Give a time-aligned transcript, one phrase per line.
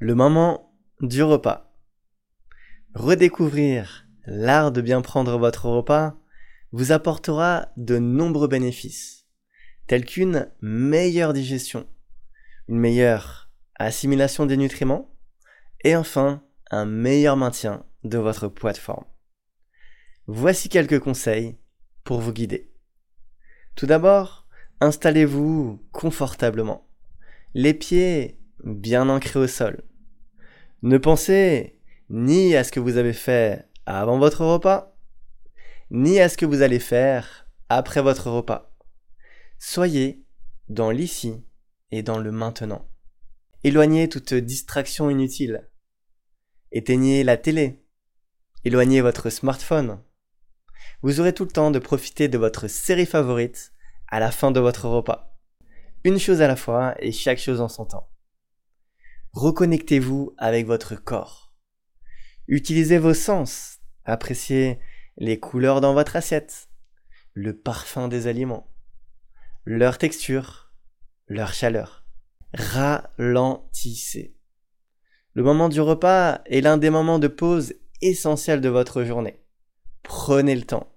[0.00, 1.72] Le moment du repas.
[2.94, 6.16] Redécouvrir l'art de bien prendre votre repas
[6.72, 9.24] vous apportera de nombreux bénéfices,
[9.86, 11.86] tels qu'une meilleure digestion,
[12.66, 15.14] une meilleure assimilation des nutriments
[15.84, 16.42] et enfin
[16.72, 19.06] un meilleur maintien de votre poids de forme.
[20.26, 21.56] Voici quelques conseils
[22.02, 22.72] pour vous guider.
[23.76, 24.48] Tout d'abord,
[24.80, 26.88] installez-vous confortablement,
[27.54, 29.84] les pieds bien ancrés au sol.
[30.82, 31.78] Ne pensez
[32.10, 34.96] ni à ce que vous avez fait avant votre repas,
[35.90, 38.74] ni à ce que vous allez faire après votre repas.
[39.58, 40.24] Soyez
[40.68, 41.44] dans l'ici
[41.90, 42.88] et dans le maintenant.
[43.62, 45.70] Éloignez toute distraction inutile.
[46.72, 47.82] Éteignez la télé.
[48.64, 50.02] Éloignez votre smartphone.
[51.02, 53.72] Vous aurez tout le temps de profiter de votre série favorite
[54.08, 55.38] à la fin de votre repas.
[56.02, 58.13] Une chose à la fois et chaque chose en son temps.
[59.34, 61.52] Reconnectez-vous avec votre corps.
[62.46, 63.80] Utilisez vos sens.
[64.04, 64.78] Appréciez
[65.16, 66.68] les couleurs dans votre assiette,
[67.32, 68.68] le parfum des aliments,
[69.64, 70.70] leur texture,
[71.26, 72.06] leur chaleur.
[72.52, 74.36] Ralentissez.
[75.32, 79.40] Le moment du repas est l'un des moments de pause essentiels de votre journée.
[80.04, 80.92] Prenez le temps.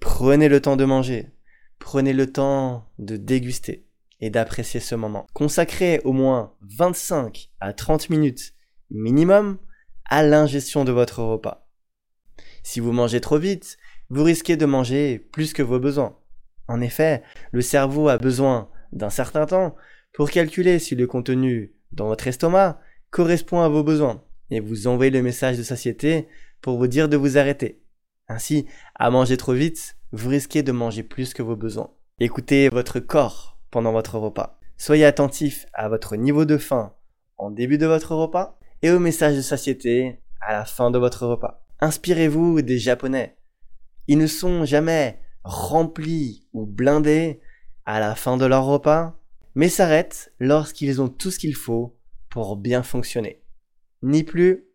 [0.00, 1.30] Prenez le temps de manger.
[1.78, 3.86] Prenez le temps de déguster
[4.20, 5.26] et d'apprécier ce moment.
[5.32, 8.54] Consacrez au moins 25 à 30 minutes
[8.90, 9.58] minimum
[10.04, 11.68] à l'ingestion de votre repas.
[12.62, 13.78] Si vous mangez trop vite,
[14.10, 16.16] vous risquez de manger plus que vos besoins.
[16.68, 19.76] En effet, le cerveau a besoin d'un certain temps
[20.12, 25.10] pour calculer si le contenu dans votre estomac correspond à vos besoins et vous envoyer
[25.10, 26.28] le message de satiété
[26.60, 27.82] pour vous dire de vous arrêter.
[28.28, 31.90] Ainsi, à manger trop vite, vous risquez de manger plus que vos besoins.
[32.18, 34.58] Écoutez votre corps pendant votre repas.
[34.76, 36.94] Soyez attentif à votre niveau de faim
[37.38, 41.26] en début de votre repas et au message de satiété à la fin de votre
[41.26, 41.66] repas.
[41.80, 43.36] Inspirez-vous des Japonais.
[44.08, 47.40] Ils ne sont jamais remplis ou blindés
[47.86, 49.18] à la fin de leur repas,
[49.54, 53.42] mais s'arrêtent lorsqu'ils ont tout ce qu'il faut pour bien fonctionner.
[54.02, 54.66] Ni plus,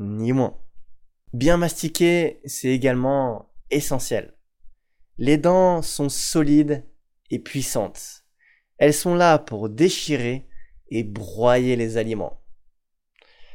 [0.00, 0.56] ni moins.
[1.32, 4.34] Bien mastiquer, c'est également essentiel.
[5.18, 6.84] Les dents sont solides
[7.30, 8.24] et puissantes.
[8.78, 10.46] Elles sont là pour déchirer
[10.90, 12.42] et broyer les aliments.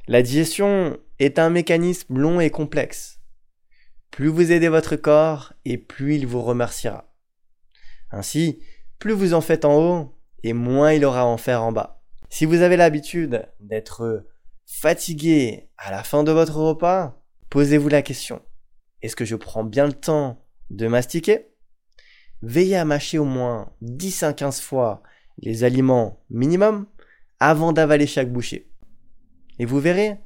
[0.08, 3.22] La digestion est un mécanisme long et complexe.
[4.12, 7.16] Plus vous aidez votre corps et plus il vous remerciera.
[8.12, 8.62] Ainsi,
[9.00, 12.04] plus vous en faites en haut et moins il aura à en faire en bas.
[12.30, 14.28] Si vous avez l'habitude d'être
[14.66, 18.42] fatigué à la fin de votre repas, posez-vous la question.
[19.02, 21.53] Est-ce que je prends bien le temps de mastiquer?
[22.46, 25.02] Veillez à mâcher au moins 10 à 15 fois
[25.38, 26.88] les aliments minimum
[27.40, 28.70] avant d'avaler chaque bouchée.
[29.60, 30.18] Et vous verrez,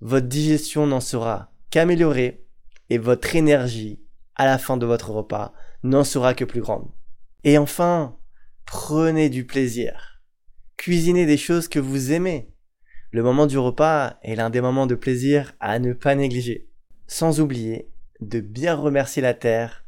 [0.00, 2.44] votre digestion n'en sera qu'améliorée
[2.90, 4.00] et votre énergie
[4.34, 5.52] à la fin de votre repas
[5.84, 6.90] n'en sera que plus grande.
[7.44, 8.18] Et enfin,
[8.64, 10.20] prenez du plaisir.
[10.76, 12.52] Cuisinez des choses que vous aimez.
[13.12, 16.68] Le moment du repas est l'un des moments de plaisir à ne pas négliger.
[17.06, 17.88] Sans oublier
[18.20, 19.85] de bien remercier la terre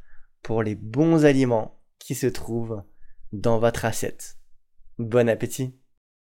[0.49, 2.83] pour les bons aliments qui se trouvent
[3.35, 4.39] dans votre assiette.
[4.99, 5.77] Bon appétit